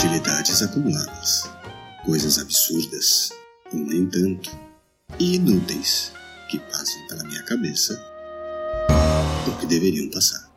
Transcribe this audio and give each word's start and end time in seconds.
Inutilidades 0.00 0.62
acumuladas. 0.62 1.50
Coisas 2.06 2.38
absurdas, 2.38 3.28
ou 3.70 3.80
nem 3.80 4.06
tanto, 4.06 4.50
e 5.18 5.34
inúteis 5.34 6.10
que 6.48 6.58
passam 6.58 7.06
pela 7.06 7.22
minha 7.24 7.42
cabeça 7.42 8.02
ou 9.46 9.52
que 9.58 9.66
deveriam 9.66 10.10
passar. 10.10 10.48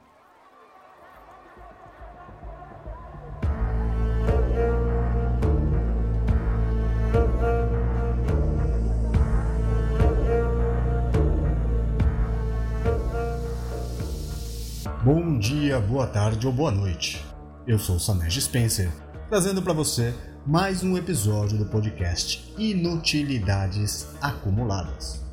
Bom 15.03 15.37
dia, 15.37 15.81
boa 15.81 16.07
tarde 16.07 16.47
ou 16.47 16.53
boa 16.53 16.71
noite. 16.71 17.21
Eu 17.67 17.77
sou 17.77 17.99
Samej 17.99 18.39
Spencer, 18.41 18.89
trazendo 19.33 19.63
para 19.63 19.73
você 19.73 20.13
mais 20.45 20.83
um 20.83 20.95
episódio 20.95 21.57
do 21.57 21.65
podcast 21.65 22.53
Inutilidades 22.55 24.05
Acumuladas. 24.21 25.25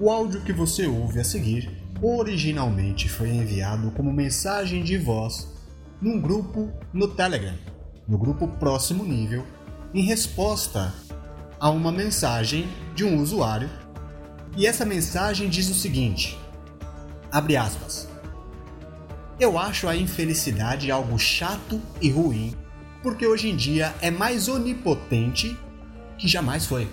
O 0.00 0.10
áudio 0.10 0.40
que 0.40 0.54
você 0.54 0.86
ouve 0.86 1.20
a 1.20 1.24
seguir 1.24 1.70
originalmente 2.00 3.10
foi 3.10 3.28
enviado 3.28 3.90
como 3.90 4.10
mensagem 4.10 4.82
de 4.82 4.96
voz 4.96 5.52
num 6.00 6.18
grupo 6.18 6.72
no 6.94 7.08
Telegram, 7.08 7.58
no 8.08 8.16
grupo 8.16 8.48
Próximo 8.48 9.04
Nível, 9.04 9.44
em 9.92 10.06
resposta 10.06 10.94
a 11.60 11.68
uma 11.68 11.92
mensagem 11.92 12.66
de 12.94 13.04
um 13.04 13.20
usuário. 13.20 13.68
E 14.56 14.66
essa 14.66 14.86
mensagem 14.86 15.50
diz 15.50 15.68
o 15.68 15.74
seguinte: 15.74 16.38
abre 17.30 17.54
aspas. 17.54 18.08
Eu 19.38 19.58
acho 19.58 19.88
a 19.88 19.96
infelicidade 19.96 20.90
algo 20.90 21.18
chato 21.18 21.80
e 22.00 22.08
ruim, 22.08 22.54
porque 23.02 23.26
hoje 23.26 23.50
em 23.50 23.56
dia 23.56 23.94
é 24.00 24.10
mais 24.10 24.48
onipotente 24.48 25.58
que 26.16 26.28
jamais 26.28 26.66
foi. 26.66 26.88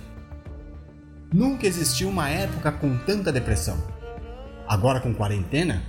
Nunca 1.32 1.68
existiu 1.68 2.10
uma 2.10 2.30
época 2.30 2.72
com 2.72 2.98
tanta 2.98 3.32
depressão. 3.32 3.78
Agora, 4.68 5.00
com 5.00 5.14
quarentena, 5.14 5.84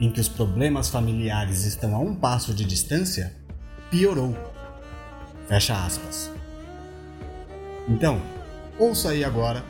em 0.00 0.10
que 0.10 0.20
os 0.20 0.28
problemas 0.28 0.88
familiares 0.88 1.64
estão 1.64 1.94
a 1.94 1.98
um 2.00 2.14
passo 2.14 2.52
de 2.52 2.64
distância, 2.64 3.36
piorou. 3.90 4.36
Fecha 5.46 5.74
aspas. 5.84 6.30
Então, 7.88 8.20
ouça 8.78 9.10
aí 9.10 9.24
agora 9.24 9.64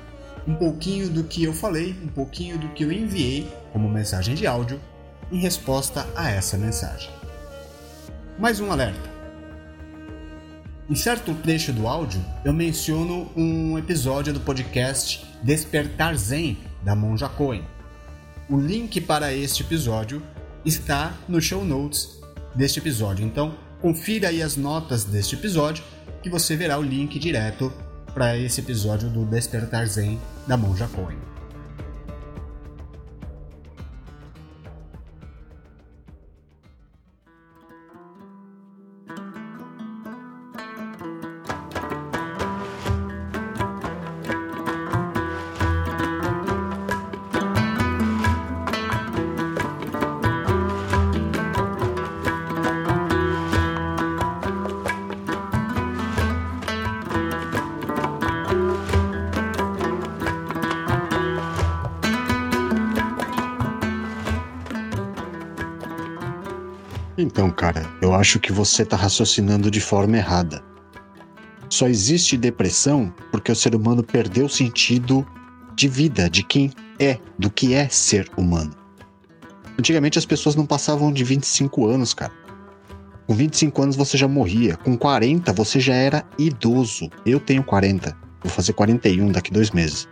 um 0.46 0.54
pouquinho 0.54 1.10
do 1.10 1.24
que 1.24 1.44
eu 1.44 1.52
falei, 1.52 1.94
um 2.02 2.08
pouquinho 2.08 2.58
do 2.58 2.68
que 2.68 2.84
eu 2.84 2.90
enviei 2.90 3.50
como 3.72 3.88
mensagem 3.88 4.34
de 4.34 4.46
áudio 4.46 4.80
em 5.30 5.38
resposta 5.38 6.06
a 6.16 6.30
essa 6.30 6.56
mensagem. 6.56 7.10
Mais 8.38 8.58
um 8.58 8.72
alerta. 8.72 9.09
Em 10.90 10.96
certo 10.96 11.32
trecho 11.34 11.72
do 11.72 11.86
áudio, 11.86 12.20
eu 12.44 12.52
menciono 12.52 13.30
um 13.36 13.78
episódio 13.78 14.32
do 14.32 14.40
podcast 14.40 15.24
Despertar 15.40 16.16
Zen 16.16 16.58
da 16.82 16.96
Monja 16.96 17.28
Cohen. 17.28 17.62
O 18.48 18.58
link 18.58 19.00
para 19.00 19.32
este 19.32 19.62
episódio 19.62 20.20
está 20.64 21.14
no 21.28 21.40
show 21.40 21.64
notes 21.64 22.20
deste 22.56 22.80
episódio. 22.80 23.24
Então, 23.24 23.54
confira 23.80 24.30
aí 24.30 24.42
as 24.42 24.56
notas 24.56 25.04
deste 25.04 25.36
episódio 25.36 25.84
que 26.24 26.28
você 26.28 26.56
verá 26.56 26.76
o 26.76 26.82
link 26.82 27.20
direto 27.20 27.72
para 28.12 28.36
esse 28.36 28.60
episódio 28.60 29.08
do 29.08 29.24
Despertar 29.24 29.86
Zen 29.86 30.18
da 30.48 30.56
Monja 30.56 30.88
Cohen. 30.88 31.29
Então, 67.20 67.50
cara, 67.50 67.86
eu 68.00 68.14
acho 68.14 68.40
que 68.40 68.50
você 68.50 68.82
está 68.82 68.96
raciocinando 68.96 69.70
de 69.70 69.78
forma 69.78 70.16
errada. 70.16 70.64
Só 71.68 71.86
existe 71.86 72.34
depressão 72.34 73.14
porque 73.30 73.52
o 73.52 73.54
ser 73.54 73.74
humano 73.74 74.02
perdeu 74.02 74.46
o 74.46 74.48
sentido 74.48 75.26
de 75.76 75.86
vida, 75.86 76.30
de 76.30 76.42
quem 76.42 76.72
é, 76.98 77.18
do 77.38 77.50
que 77.50 77.74
é 77.74 77.90
ser 77.90 78.26
humano. 78.38 78.74
Antigamente 79.78 80.18
as 80.18 80.24
pessoas 80.24 80.56
não 80.56 80.64
passavam 80.64 81.12
de 81.12 81.22
25 81.22 81.86
anos, 81.86 82.14
cara. 82.14 82.32
Com 83.26 83.34
25 83.34 83.82
anos 83.82 83.96
você 83.96 84.16
já 84.16 84.26
morria, 84.26 84.78
com 84.78 84.96
40 84.96 85.52
você 85.52 85.78
já 85.78 85.94
era 85.94 86.24
idoso. 86.38 87.10
Eu 87.26 87.38
tenho 87.38 87.62
40, 87.62 88.16
vou 88.42 88.50
fazer 88.50 88.72
41 88.72 89.30
daqui 89.30 89.52
dois 89.52 89.70
meses. 89.72 90.08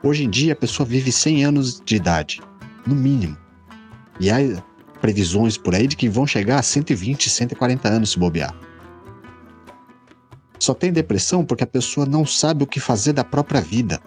Hoje 0.00 0.24
em 0.24 0.30
dia 0.30 0.52
a 0.52 0.56
pessoa 0.56 0.86
vive 0.86 1.10
100 1.10 1.44
anos 1.44 1.82
de 1.84 1.96
idade, 1.96 2.40
no 2.86 2.94
mínimo. 2.94 3.36
E 4.20 4.30
há 4.30 4.36
previsões 5.00 5.56
por 5.56 5.74
aí 5.74 5.86
de 5.86 5.96
que 5.96 6.08
vão 6.08 6.26
chegar 6.26 6.58
a 6.58 6.62
120, 6.62 7.30
140 7.30 7.88
anos 7.88 8.10
se 8.10 8.18
bobear. 8.18 8.54
Só 10.58 10.74
tem 10.74 10.92
depressão 10.92 11.42
porque 11.42 11.64
a 11.64 11.66
pessoa 11.66 12.04
não 12.04 12.26
sabe 12.26 12.62
o 12.62 12.66
que 12.66 12.78
fazer 12.78 13.14
da 13.14 13.24
própria 13.24 13.62
vida. 13.62 13.98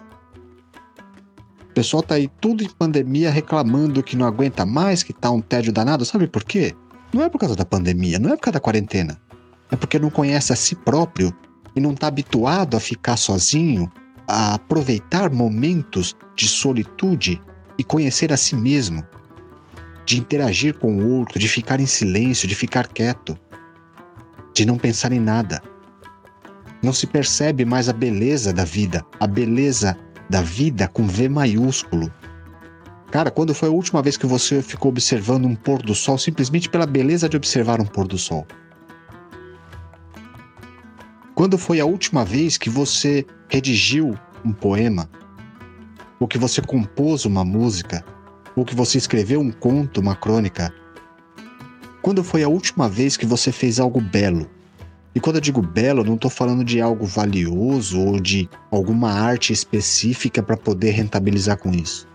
O 1.68 1.74
pessoal 1.74 2.00
tá 2.00 2.14
aí 2.14 2.30
tudo 2.40 2.62
em 2.62 2.68
pandemia 2.68 3.28
reclamando 3.28 4.04
que 4.04 4.16
não 4.16 4.24
aguenta 4.24 4.64
mais, 4.64 5.02
que 5.02 5.12
tá 5.12 5.32
um 5.32 5.40
tédio 5.40 5.72
danado. 5.72 6.04
Sabe 6.04 6.28
por 6.28 6.44
quê? 6.44 6.72
Não 7.12 7.24
é 7.24 7.28
por 7.28 7.38
causa 7.38 7.56
da 7.56 7.64
pandemia, 7.64 8.20
não 8.20 8.30
é 8.30 8.36
por 8.36 8.42
causa 8.42 8.54
da 8.54 8.60
quarentena. 8.60 9.20
É 9.72 9.74
porque 9.74 9.98
não 9.98 10.10
conhece 10.10 10.52
a 10.52 10.56
si 10.56 10.76
próprio 10.76 11.34
e 11.74 11.80
não 11.80 11.90
está 11.90 12.06
habituado 12.06 12.76
a 12.76 12.80
ficar 12.80 13.16
sozinho, 13.16 13.90
a 14.28 14.54
aproveitar 14.54 15.28
momentos 15.32 16.14
de 16.36 16.46
solitude 16.46 17.42
e 17.76 17.82
conhecer 17.82 18.32
a 18.32 18.36
si 18.36 18.54
mesmo 18.54 19.04
de 20.04 20.18
interagir 20.18 20.74
com 20.74 20.96
o 20.96 21.10
outro, 21.12 21.38
de 21.38 21.48
ficar 21.48 21.80
em 21.80 21.86
silêncio, 21.86 22.48
de 22.48 22.54
ficar 22.54 22.88
quieto, 22.88 23.38
de 24.52 24.64
não 24.64 24.76
pensar 24.76 25.12
em 25.12 25.20
nada. 25.20 25.62
Não 26.82 26.92
se 26.92 27.06
percebe 27.06 27.64
mais 27.64 27.88
a 27.88 27.92
beleza 27.92 28.52
da 28.52 28.64
vida, 28.64 29.04
a 29.18 29.26
beleza 29.26 29.96
da 30.28 30.42
vida 30.42 30.86
com 30.88 31.06
V 31.06 31.28
maiúsculo. 31.28 32.12
Cara, 33.10 33.30
quando 33.30 33.54
foi 33.54 33.68
a 33.68 33.72
última 33.72 34.02
vez 34.02 34.16
que 34.16 34.26
você 34.26 34.60
ficou 34.60 34.90
observando 34.90 35.46
um 35.46 35.54
pôr 35.54 35.80
do 35.80 35.94
sol 35.94 36.18
simplesmente 36.18 36.68
pela 36.68 36.86
beleza 36.86 37.28
de 37.28 37.36
observar 37.36 37.80
um 37.80 37.86
pôr 37.86 38.06
do 38.06 38.18
sol? 38.18 38.46
Quando 41.34 41.58
foi 41.58 41.80
a 41.80 41.86
última 41.86 42.24
vez 42.24 42.56
que 42.56 42.70
você 42.70 43.26
redigiu 43.48 44.18
um 44.44 44.52
poema? 44.52 45.08
Ou 46.20 46.28
que 46.28 46.38
você 46.38 46.60
compôs 46.60 47.24
uma 47.24 47.44
música? 47.44 48.04
Ou 48.56 48.64
que 48.64 48.74
você 48.74 48.98
escreveu 48.98 49.40
um 49.40 49.50
conto, 49.50 50.00
uma 50.00 50.14
crônica? 50.14 50.72
Quando 52.02 52.22
foi 52.22 52.42
a 52.42 52.48
última 52.48 52.88
vez 52.88 53.16
que 53.16 53.26
você 53.26 53.50
fez 53.50 53.80
algo 53.80 54.00
belo? 54.00 54.50
E 55.14 55.20
quando 55.20 55.36
eu 55.36 55.40
digo 55.40 55.62
belo, 55.62 56.04
não 56.04 56.16
estou 56.16 56.30
falando 56.30 56.64
de 56.64 56.80
algo 56.80 57.06
valioso 57.06 58.00
ou 58.00 58.20
de 58.20 58.48
alguma 58.70 59.12
arte 59.12 59.52
específica 59.52 60.42
para 60.42 60.56
poder 60.56 60.90
rentabilizar 60.90 61.56
com 61.56 61.70
isso. 61.70 62.08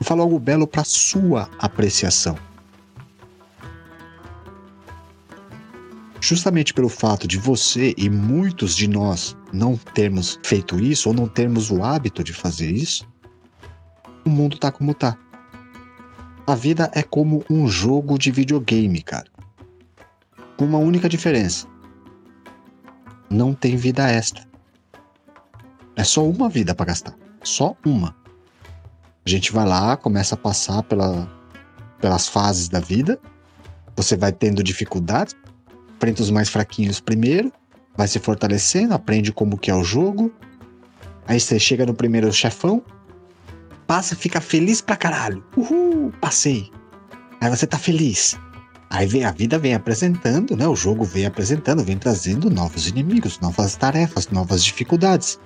Eu 0.00 0.04
falo 0.04 0.22
algo 0.22 0.38
belo 0.38 0.66
para 0.66 0.82
sua 0.82 1.48
apreciação. 1.58 2.36
Justamente 6.20 6.72
pelo 6.72 6.88
fato 6.88 7.28
de 7.28 7.36
você 7.36 7.94
e 7.98 8.08
muitos 8.08 8.74
de 8.74 8.88
nós 8.88 9.36
não 9.52 9.76
termos 9.76 10.38
feito 10.42 10.80
isso 10.80 11.10
ou 11.10 11.14
não 11.14 11.28
termos 11.28 11.70
o 11.70 11.84
hábito 11.84 12.24
de 12.24 12.32
fazer 12.32 12.70
isso, 12.70 13.06
o 14.24 14.30
mundo 14.30 14.58
tá 14.58 14.70
como 14.70 14.94
tá. 14.94 15.16
A 16.46 16.54
vida 16.54 16.90
é 16.94 17.02
como 17.02 17.44
um 17.48 17.68
jogo 17.68 18.18
de 18.18 18.30
videogame, 18.30 19.02
cara. 19.02 19.26
Com 20.56 20.64
uma 20.64 20.78
única 20.78 21.08
diferença: 21.08 21.66
não 23.30 23.54
tem 23.54 23.76
vida 23.76 24.08
extra. 24.10 24.44
É 25.96 26.04
só 26.04 26.24
uma 26.26 26.48
vida 26.48 26.74
para 26.74 26.86
gastar. 26.86 27.14
Só 27.42 27.76
uma. 27.84 28.14
A 29.24 29.28
gente 29.28 29.52
vai 29.52 29.66
lá, 29.66 29.96
começa 29.96 30.34
a 30.34 30.38
passar 30.38 30.82
pela, 30.82 31.30
pelas 32.00 32.28
fases 32.28 32.68
da 32.68 32.80
vida. 32.80 33.20
Você 33.94 34.16
vai 34.16 34.32
tendo 34.32 34.62
dificuldades. 34.62 35.36
Enfrenta 35.96 36.22
os 36.22 36.30
mais 36.30 36.48
fraquinhos 36.48 36.98
primeiro. 36.98 37.52
Vai 37.96 38.08
se 38.08 38.18
fortalecendo, 38.18 38.94
aprende 38.94 39.32
como 39.32 39.58
que 39.58 39.70
é 39.70 39.74
o 39.74 39.84
jogo. 39.84 40.32
Aí 41.26 41.38
você 41.38 41.58
chega 41.58 41.86
no 41.86 41.94
primeiro 41.94 42.32
chefão, 42.32 42.82
passa, 43.86 44.16
fica 44.16 44.40
feliz 44.40 44.80
pra 44.80 44.96
caralho. 44.96 45.44
Uhul, 45.56 46.12
passei. 46.20 46.70
Aí 47.40 47.50
você 47.50 47.66
tá 47.66 47.78
feliz. 47.78 48.38
Aí 48.90 49.06
vem, 49.06 49.24
a 49.24 49.32
vida 49.32 49.58
vem 49.58 49.74
apresentando, 49.74 50.56
né? 50.56 50.68
O 50.68 50.76
jogo 50.76 51.02
vem 51.02 51.24
apresentando, 51.24 51.82
vem 51.82 51.96
trazendo 51.96 52.50
novos 52.50 52.86
inimigos, 52.86 53.40
novas 53.40 53.74
tarefas, 53.74 54.28
novas 54.28 54.62
dificuldades. 54.62 55.40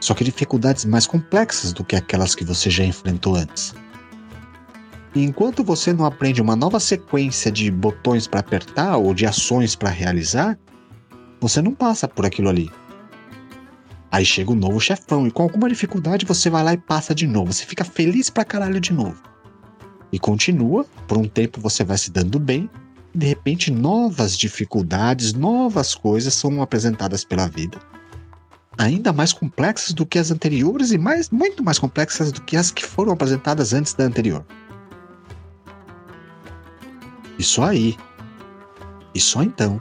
Só 0.00 0.14
que 0.14 0.22
dificuldades 0.22 0.84
mais 0.84 1.06
complexas 1.06 1.72
do 1.72 1.82
que 1.82 1.96
aquelas 1.96 2.34
que 2.34 2.44
você 2.44 2.68
já 2.70 2.84
enfrentou 2.84 3.36
antes. 3.36 3.74
E 5.14 5.24
enquanto 5.24 5.64
você 5.64 5.92
não 5.92 6.04
aprende 6.04 6.40
uma 6.40 6.54
nova 6.54 6.78
sequência 6.78 7.50
de 7.50 7.70
botões 7.70 8.26
para 8.26 8.40
apertar 8.40 8.96
ou 8.96 9.12
de 9.12 9.26
ações 9.26 9.74
para 9.74 9.90
realizar, 9.90 10.58
você 11.40 11.60
não 11.60 11.74
passa 11.74 12.06
por 12.06 12.24
aquilo 12.24 12.48
ali. 12.48 12.70
Aí 14.10 14.24
chega 14.24 14.50
o 14.50 14.54
um 14.54 14.56
novo 14.56 14.80
chefão 14.80 15.26
e 15.26 15.30
com 15.30 15.42
alguma 15.42 15.68
dificuldade 15.68 16.26
você 16.26 16.50
vai 16.50 16.64
lá 16.64 16.72
e 16.72 16.78
passa 16.78 17.14
de 17.14 17.26
novo. 17.26 17.52
Você 17.52 17.64
fica 17.64 17.84
feliz 17.84 18.28
pra 18.28 18.44
caralho 18.44 18.80
de 18.80 18.92
novo. 18.92 19.22
E 20.12 20.18
continua, 20.18 20.84
por 21.06 21.16
um 21.16 21.28
tempo 21.28 21.60
você 21.60 21.84
vai 21.84 21.96
se 21.96 22.10
dando 22.10 22.38
bem, 22.38 22.68
e 23.14 23.18
de 23.18 23.26
repente 23.26 23.70
novas 23.70 24.36
dificuldades, 24.36 25.32
novas 25.32 25.94
coisas 25.94 26.34
são 26.34 26.60
apresentadas 26.60 27.22
pela 27.24 27.46
vida 27.48 27.78
ainda 28.80 29.12
mais 29.12 29.32
complexas 29.32 29.92
do 29.92 30.06
que 30.06 30.18
as 30.18 30.30
anteriores 30.30 30.90
e 30.90 30.98
mais, 30.98 31.30
muito 31.30 31.62
mais 31.62 31.78
complexas 31.78 32.32
do 32.32 32.40
que 32.40 32.56
as 32.56 32.70
que 32.70 32.84
foram 32.84 33.12
apresentadas 33.12 33.72
antes 33.72 33.92
da 33.94 34.04
anterior. 34.04 34.44
E 37.38 37.42
só 37.42 37.64
aí, 37.64 37.96
e 39.14 39.20
só 39.20 39.42
então, 39.42 39.80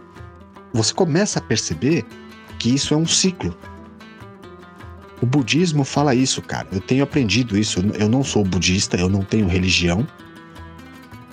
você 0.74 0.94
começa 0.94 1.40
a 1.40 1.42
perceber 1.42 2.06
que 2.58 2.74
isso 2.74 2.94
é 2.94 2.98
um 2.98 3.06
ciclo. 3.06 3.56
O 5.21 5.25
budismo 5.25 5.83
fala 5.83 6.16
isso, 6.16 6.42
cara. 6.42 6.68
Eu 6.71 6.80
tenho 6.80 7.04
aprendido 7.04 7.57
isso. 7.57 7.80
Eu 7.94 8.07
não 8.07 8.24
sou 8.24 8.44
budista, 8.44 8.98
eu 8.98 9.10
não 9.10 9.21
tenho 9.21 9.48
religião. 9.48 10.07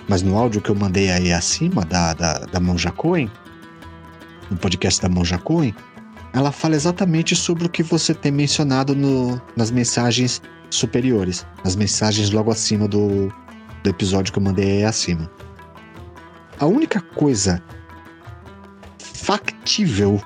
Mas 0.08 0.22
no 0.22 0.36
áudio 0.36 0.60
que 0.60 0.70
eu 0.70 0.74
mandei 0.74 1.10
aí 1.10 1.32
acima 1.32 1.84
da, 1.84 2.14
da, 2.14 2.38
da 2.38 2.60
Monja 2.60 2.90
Coen, 2.90 3.30
no 4.50 4.56
podcast 4.56 5.00
da 5.00 5.08
Monja 5.08 5.38
Coen, 5.38 5.74
ela 6.32 6.52
fala 6.52 6.74
exatamente 6.74 7.34
sobre 7.34 7.66
o 7.66 7.68
que 7.68 7.82
você 7.82 8.14
tem 8.14 8.30
mencionado 8.30 8.94
no, 8.94 9.40
nas 9.56 9.70
mensagens 9.70 10.42
superiores, 10.70 11.46
nas 11.64 11.74
mensagens 11.74 12.30
logo 12.30 12.50
acima 12.50 12.86
do, 12.86 13.32
do 13.82 13.90
episódio 13.90 14.32
que 14.32 14.38
eu 14.38 14.42
mandei 14.42 14.78
aí 14.78 14.84
acima. 14.84 15.30
A 16.58 16.66
única 16.66 17.00
coisa 17.00 17.62
factível, 18.98 20.22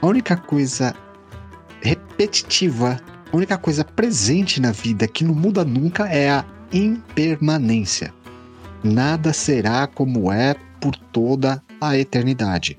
a 0.00 0.06
única 0.06 0.36
coisa 0.36 0.94
repetitiva, 2.14 3.00
a 3.32 3.36
única 3.36 3.58
coisa 3.58 3.84
presente 3.84 4.60
na 4.60 4.70
vida 4.70 5.08
que 5.08 5.24
não 5.24 5.34
muda 5.34 5.64
nunca 5.64 6.08
é 6.08 6.30
a 6.30 6.44
impermanência. 6.72 8.14
Nada 8.82 9.32
será 9.32 9.86
como 9.86 10.32
é 10.32 10.54
por 10.80 10.94
toda 10.94 11.62
a 11.80 11.98
eternidade. 11.98 12.78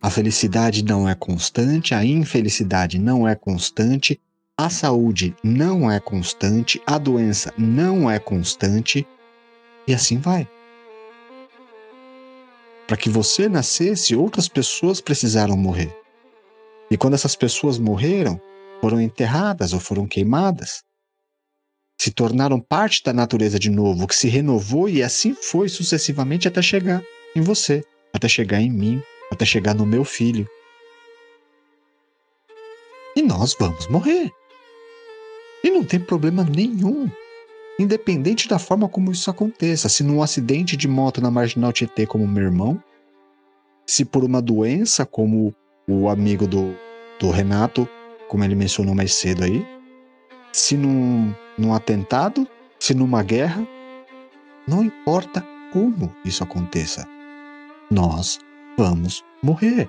A 0.00 0.10
felicidade 0.10 0.82
não 0.82 1.08
é 1.08 1.14
constante, 1.14 1.94
a 1.94 2.04
infelicidade 2.04 2.98
não 2.98 3.28
é 3.28 3.34
constante, 3.34 4.20
a 4.56 4.70
saúde 4.70 5.34
não 5.42 5.90
é 5.90 5.98
constante, 6.00 6.80
a 6.86 6.96
doença 6.96 7.52
não 7.58 8.10
é 8.10 8.18
constante, 8.18 9.06
e 9.86 9.92
assim 9.92 10.18
vai. 10.18 10.48
Para 12.86 12.96
que 12.96 13.10
você 13.10 13.48
nascesse, 13.48 14.14
outras 14.14 14.46
pessoas 14.46 15.00
precisaram 15.00 15.56
morrer. 15.56 16.03
E 16.94 16.96
quando 16.96 17.14
essas 17.14 17.34
pessoas 17.34 17.76
morreram, 17.76 18.40
foram 18.80 19.00
enterradas 19.00 19.72
ou 19.72 19.80
foram 19.80 20.06
queimadas, 20.06 20.84
se 22.00 22.12
tornaram 22.12 22.60
parte 22.60 23.02
da 23.02 23.12
natureza 23.12 23.58
de 23.58 23.68
novo, 23.68 24.06
que 24.06 24.14
se 24.14 24.28
renovou 24.28 24.88
e 24.88 25.02
assim 25.02 25.34
foi 25.34 25.68
sucessivamente 25.68 26.46
até 26.46 26.62
chegar 26.62 27.02
em 27.34 27.40
você, 27.40 27.84
até 28.12 28.28
chegar 28.28 28.60
em 28.60 28.70
mim, 28.70 29.02
até 29.28 29.44
chegar 29.44 29.74
no 29.74 29.84
meu 29.84 30.04
filho. 30.04 30.46
E 33.16 33.22
nós 33.22 33.56
vamos 33.58 33.88
morrer. 33.88 34.30
E 35.64 35.72
não 35.72 35.82
tem 35.82 35.98
problema 35.98 36.44
nenhum. 36.44 37.10
Independente 37.76 38.46
da 38.46 38.60
forma 38.60 38.88
como 38.88 39.10
isso 39.10 39.28
aconteça, 39.28 39.88
se 39.88 40.04
num 40.04 40.22
acidente 40.22 40.76
de 40.76 40.86
moto 40.86 41.20
na 41.20 41.28
Marginal 41.28 41.72
Tietê 41.72 42.06
como 42.06 42.24
meu 42.24 42.44
irmão, 42.44 42.80
se 43.84 44.04
por 44.04 44.22
uma 44.22 44.40
doença 44.40 45.04
como 45.04 45.52
o 45.88 46.08
amigo 46.08 46.46
do, 46.46 46.83
do 47.18 47.30
Renato, 47.30 47.88
como 48.28 48.44
ele 48.44 48.54
mencionou 48.54 48.94
mais 48.94 49.14
cedo 49.14 49.44
aí, 49.44 49.66
se 50.52 50.76
num, 50.76 51.34
num 51.58 51.74
atentado, 51.74 52.46
se 52.78 52.94
numa 52.94 53.22
guerra, 53.22 53.66
não 54.66 54.82
importa 54.82 55.44
como 55.72 56.14
isso 56.24 56.42
aconteça, 56.42 57.06
nós 57.90 58.38
vamos 58.76 59.24
morrer. 59.42 59.88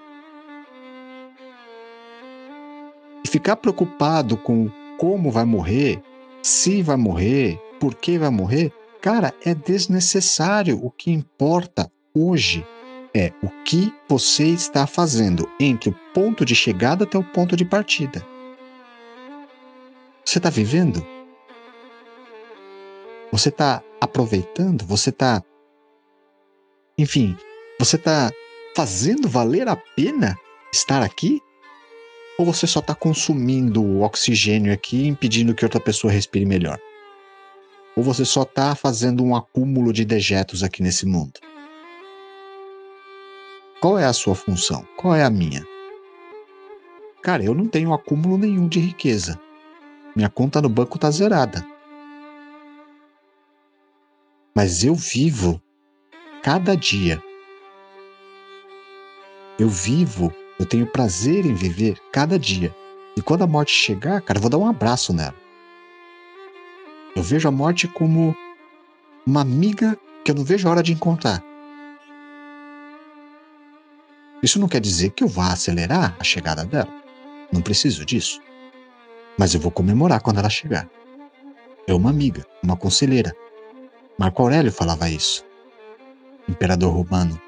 E 3.23 3.27
ficar 3.27 3.55
preocupado 3.55 4.37
com 4.37 4.69
como 4.97 5.31
vai 5.31 5.45
morrer, 5.45 6.01
se 6.41 6.81
vai 6.81 6.97
morrer, 6.97 7.59
por 7.79 7.95
que 7.95 8.17
vai 8.17 8.29
morrer, 8.29 8.71
cara, 9.01 9.33
é 9.43 9.53
desnecessário. 9.53 10.79
O 10.83 10.89
que 10.89 11.11
importa 11.11 11.91
hoje 12.13 12.65
é 13.15 13.31
o 13.41 13.47
que 13.63 13.93
você 14.09 14.49
está 14.49 14.85
fazendo 14.85 15.49
entre 15.57 15.89
o 15.89 15.95
ponto 16.13 16.43
de 16.43 16.53
chegada 16.53 17.05
até 17.05 17.17
o 17.17 17.23
ponto 17.23 17.55
de 17.55 17.63
partida. 17.63 18.27
Você 20.25 20.37
está 20.37 20.49
vivendo? 20.49 21.05
Você 23.31 23.47
está 23.47 23.81
aproveitando? 24.01 24.83
Você 24.85 25.11
está. 25.11 25.41
Enfim, 26.97 27.37
você 27.79 27.95
está 27.95 28.31
fazendo 28.75 29.29
valer 29.29 29.69
a 29.69 29.77
pena 29.77 30.37
estar 30.73 31.01
aqui? 31.01 31.41
Ou 32.37 32.45
você 32.45 32.67
só 32.67 32.81
está 32.81 32.93
consumindo 32.93 33.81
o 33.81 34.01
oxigênio 34.01 34.73
aqui, 34.73 35.07
impedindo 35.07 35.55
que 35.55 35.63
outra 35.63 35.79
pessoa 35.79 36.11
respire 36.11 36.45
melhor? 36.45 36.77
Ou 37.95 38.03
você 38.03 38.25
só 38.25 38.41
está 38.41 38.75
fazendo 38.75 39.23
um 39.23 39.33
acúmulo 39.33 39.93
de 39.93 40.03
dejetos 40.03 40.63
aqui 40.63 40.83
nesse 40.83 41.05
mundo? 41.05 41.44
Qual 43.85 43.99
é 43.99 44.05
a 44.05 44.13
sua 44.13 44.33
função? 44.33 44.83
Qual 44.97 45.13
é 45.13 45.23
a 45.23 45.29
minha? 45.29 45.63
Cara, 47.21 47.43
eu 47.43 47.53
não 47.53 47.67
tenho 47.67 47.93
acúmulo 47.93 48.35
nenhum 48.35 48.67
de 48.67 48.79
riqueza. 48.79 49.39
Minha 50.15 50.27
conta 50.27 50.59
no 50.59 50.67
banco 50.67 50.97
tá 50.97 51.11
zerada. 51.11 51.63
Mas 54.55 54.83
eu 54.83 54.95
vivo 54.95 55.61
cada 56.41 56.75
dia 56.75 57.21
eu 59.59 59.69
vivo, 59.69 60.33
eu 60.59 60.65
tenho 60.65 60.87
prazer 60.87 61.45
em 61.45 61.53
viver 61.53 61.99
cada 62.11 62.39
dia. 62.39 62.75
E 63.15 63.21
quando 63.21 63.43
a 63.43 63.47
morte 63.47 63.71
chegar, 63.71 64.19
cara, 64.19 64.39
eu 64.39 64.41
vou 64.41 64.49
dar 64.49 64.57
um 64.57 64.67
abraço 64.67 65.13
nela. 65.13 65.35
Eu 67.15 67.21
vejo 67.21 67.47
a 67.47 67.51
morte 67.51 67.87
como 67.87 68.35
uma 69.27 69.41
amiga 69.41 69.95
que 70.23 70.31
eu 70.31 70.35
não 70.35 70.43
vejo 70.43 70.67
a 70.67 70.71
hora 70.71 70.81
de 70.81 70.91
encontrar. 70.91 71.43
Isso 74.45 74.59
não 74.59 74.67
quer 74.67 74.79
dizer 74.79 75.09
que 75.09 75.23
eu 75.23 75.27
vá 75.27 75.51
acelerar 75.53 76.15
a 76.19 76.23
chegada 76.23 76.63
dela. 76.63 76.93
Não 77.51 77.63
preciso 77.63 78.05
disso. 78.05 78.39
Mas 79.39 79.55
eu 79.55 79.59
vou 79.59 79.71
comemorar 79.71 80.21
quando 80.21 80.37
ela 80.37 80.51
chegar. 80.51 80.87
É 81.87 81.93
uma 81.95 82.11
amiga, 82.11 82.45
uma 82.61 82.77
conselheira. 82.77 83.35
Marco 84.19 84.43
Aurélio 84.43 84.71
falava 84.71 85.09
isso. 85.09 85.43
Imperador 86.47 86.93
romano 86.93 87.41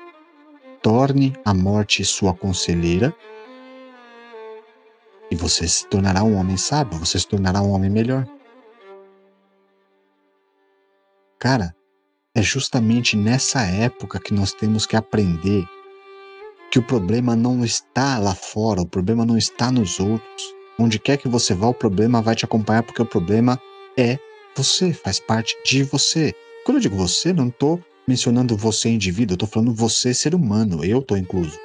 torne 0.82 1.36
a 1.46 1.54
morte 1.54 2.04
sua 2.04 2.34
conselheira 2.34 3.16
e 5.30 5.36
você 5.36 5.68
se 5.68 5.86
tornará 5.86 6.24
um 6.24 6.36
homem 6.36 6.58
sábio, 6.58 6.98
você 6.98 7.20
se 7.20 7.28
tornará 7.28 7.62
um 7.62 7.74
homem 7.74 7.92
melhor. 7.92 8.28
Cara, 11.38 11.76
é 12.34 12.42
justamente 12.42 13.16
nessa 13.16 13.62
época 13.62 14.20
que 14.20 14.34
nós 14.34 14.52
temos 14.52 14.88
que 14.88 14.96
aprender 14.96 15.64
que 16.72 16.80
o 16.80 16.84
problema 16.84 17.36
não 17.36 17.64
está 17.64 18.18
lá 18.18 18.36
fora, 18.36 18.82
o 18.82 18.88
problema 18.88 19.26
não 19.26 19.38
está 19.38 19.72
nos 19.72 20.00
outros. 20.00 20.56
Onde 20.80 21.00
quer 21.00 21.18
que 21.18 21.28
você 21.28 21.54
vá, 21.54 21.68
o 21.68 21.74
problema 21.74 22.22
vai 22.22 22.36
te 22.36 22.46
acompanhar 22.46 22.84
porque 22.84 23.02
o 23.02 23.06
problema 23.06 23.60
é 23.98 24.20
você, 24.56 24.94
faz 24.94 25.20
parte 25.20 25.56
de 25.66 25.84
você. 25.84 26.34
Quando 26.66 26.78
eu 26.78 26.82
digo 26.82 26.96
você, 26.96 27.34
não 27.34 27.48
estou 27.48 27.82
mencionando 28.08 28.56
você 28.56 28.90
indivíduo, 28.90 29.38
tô 29.38 29.48
falando 29.48 29.74
você 29.74 30.14
ser 30.14 30.36
humano, 30.36 30.84
eu 30.84 31.02
tô 31.02 31.16
incluso. 31.16 31.58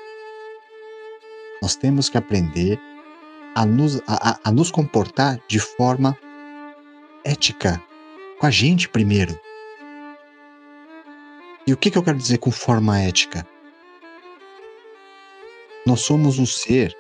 Nós 1.61 1.77
temos 1.77 2.09
que 2.09 2.19
aprender 2.19 2.79
a 3.55 3.67
nos, 3.67 4.01
a, 4.07 4.39
a 4.43 4.51
nos 4.51 4.71
comportar 4.71 5.41
de 5.47 5.59
forma 5.59 6.17
ética, 7.25 7.83
com 8.39 8.47
a 8.47 8.51
gente 8.51 8.89
primeiro. 8.89 9.39
E 11.67 11.73
o 11.73 11.77
que, 11.77 11.91
que 11.91 11.99
eu 11.99 12.03
quero 12.03 12.19
dizer 12.19 12.39
com 12.39 12.51
forma 12.51 12.99
ética? 12.99 13.47
Nós 15.85 16.01
somos 16.01 16.39
um 16.39 16.47
ser 16.47 16.97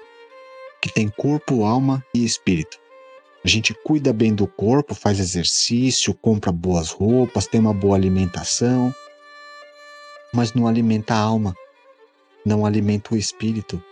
que 0.80 0.92
tem 0.92 1.08
corpo, 1.08 1.64
alma 1.64 2.04
e 2.12 2.24
espírito. 2.24 2.78
A 3.44 3.48
gente 3.48 3.72
cuida 3.72 4.12
bem 4.12 4.34
do 4.34 4.46
corpo, 4.46 4.94
faz 4.94 5.20
exercício, 5.20 6.14
compra 6.14 6.50
boas 6.50 6.90
roupas, 6.90 7.46
tem 7.46 7.60
uma 7.60 7.72
boa 7.72 7.96
alimentação, 7.96 8.92
mas 10.34 10.52
não 10.52 10.66
alimenta 10.66 11.14
a 11.14 11.18
alma, 11.18 11.54
não 12.44 12.66
alimenta 12.66 13.14
o 13.14 13.16
espírito. 13.18 13.82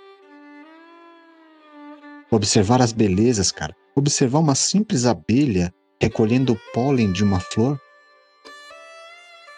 Observar 2.30 2.82
as 2.82 2.92
belezas, 2.92 3.52
cara. 3.52 3.74
Observar 3.94 4.38
uma 4.40 4.54
simples 4.54 5.04
abelha 5.04 5.72
recolhendo 6.00 6.54
o 6.54 6.72
pólen 6.72 7.12
de 7.12 7.22
uma 7.22 7.38
flor. 7.38 7.80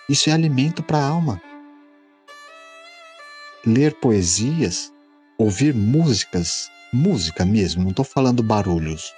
Isso 0.09 0.29
é 0.29 0.33
alimento 0.33 0.83
para 0.83 0.99
a 0.99 1.07
alma. 1.07 1.41
Ler 3.65 3.95
poesias, 3.95 4.92
ouvir 5.43 5.75
músicas, 5.75 6.71
música 6.93 7.45
mesmo, 7.45 7.83
não 7.83 7.91
estou 7.91 8.05
falando 8.05 8.45
barulhos. 8.45 9.13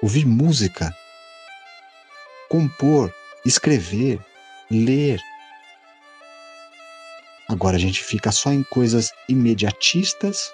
Ouvir 0.00 0.24
música, 0.24 0.90
compor, 2.48 3.12
escrever, 3.44 4.18
ler. 4.70 5.20
Agora 7.46 7.76
a 7.76 7.78
gente 7.78 8.02
fica 8.02 8.32
só 8.32 8.54
em 8.54 8.62
coisas 8.62 9.12
imediatistas, 9.28 10.50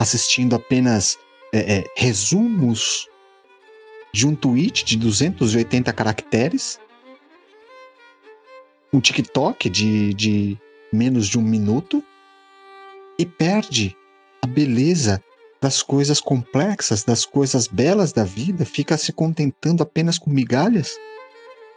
assistindo 0.00 0.56
apenas 0.56 1.18
é, 1.52 1.76
é, 1.76 1.84
resumos 1.94 3.06
de 4.14 4.26
um 4.26 4.34
tweet 4.34 4.82
de 4.86 4.96
280 4.96 5.92
caracteres, 5.92 6.80
um 8.90 8.98
TikTok 8.98 9.68
de, 9.68 10.14
de 10.14 10.58
menos 10.90 11.28
de 11.28 11.38
um 11.38 11.42
minuto 11.42 12.02
e 13.18 13.26
perde 13.26 13.96
a 14.42 14.46
beleza 14.46 15.22
das 15.60 15.82
coisas 15.82 16.20
complexas, 16.20 17.04
das 17.04 17.24
coisas 17.24 17.68
belas 17.68 18.12
da 18.12 18.24
vida, 18.24 18.64
fica 18.64 18.96
se 18.98 19.12
contentando 19.12 19.82
apenas 19.82 20.18
com 20.18 20.30
migalhas? 20.30 20.96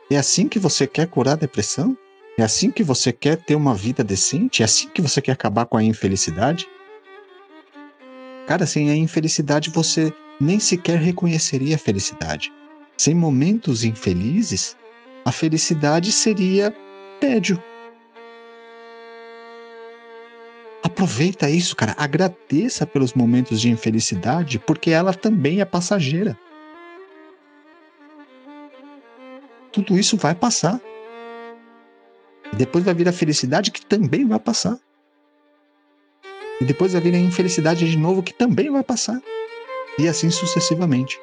É 0.10 0.18
assim 0.18 0.48
que 0.48 0.58
você 0.58 0.88
quer 0.88 1.08
curar 1.08 1.34
a 1.34 1.38
depressão? 1.38 1.96
É 2.38 2.44
assim 2.44 2.72
que 2.72 2.84
você 2.84 3.13
quer 3.13 3.38
ter 3.38 3.56
uma 3.56 3.75
vida 3.75 4.04
decente? 4.04 4.62
É 4.62 4.65
assim 4.65 4.89
que 4.89 5.01
você 5.01 5.22
quer 5.22 5.34
acabar 5.34 5.65
com 5.65 5.77
a 5.77 5.84
infelicidade? 5.84 6.68
Cara, 8.48 8.65
sem 8.65 8.89
a 8.89 8.96
infelicidade 8.96 9.70
você 9.70 10.13
nem 10.39 10.60
sequer 10.60 11.00
reconheceria 11.00 11.75
a 11.75 11.80
felicidade. 11.80 12.51
Sem 12.98 13.13
momentos 13.13 13.84
infelizes, 13.84 14.75
a 15.24 15.32
felicidade 15.32 16.12
seria 16.12 16.75
tédio. 17.20 17.62
Aproveita 20.96 21.50
isso, 21.50 21.75
cara. 21.75 21.94
Agradeça 21.98 22.88
pelos 22.88 23.14
momentos 23.14 23.60
de 23.60 23.70
infelicidade, 23.70 24.58
porque 24.58 24.92
ela 24.92 25.14
também 25.14 25.60
é 25.60 25.66
passageira. 25.66 26.40
Tudo 29.74 30.00
isso 30.00 30.16
vai 30.16 30.34
passar. 30.34 30.80
E 32.54 32.56
depois 32.56 32.86
vai 32.86 32.94
vir 32.94 33.10
a 33.10 33.12
felicidade 33.12 33.72
que 33.72 33.86
também 33.86 34.25
vai 34.25 34.40
passar. 34.40 34.80
E 36.62 36.64
depois 36.64 36.94
vai 36.94 37.02
vir 37.02 37.14
a 37.14 37.20
infelicidade 37.20 37.92
de 37.92 37.98
novo 37.98 38.24
que 38.24 38.34
também 38.34 38.72
vai 38.72 38.82
passar. 38.82 39.22
E 40.00 40.08
assim 40.08 40.30
sucessivamente. 40.30 41.20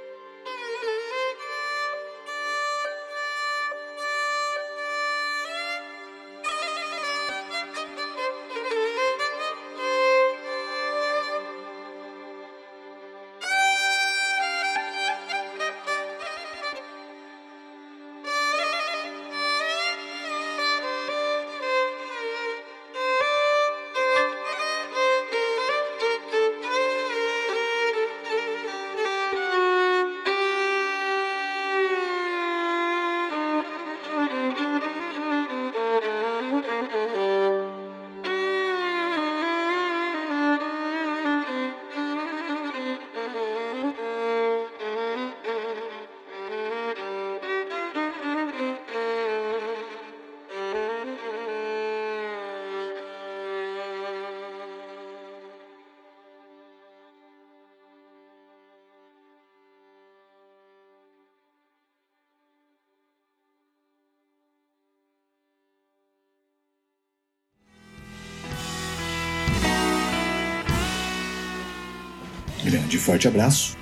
Grande 72.73 72.97
forte 72.97 73.29
abraço 73.29 73.76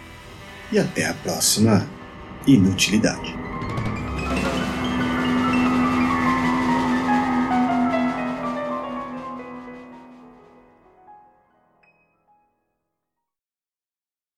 e 0.73 0.79
até 0.81 1.07
a 1.07 1.15
próxima 1.15 1.89
inutilidade. 2.45 3.50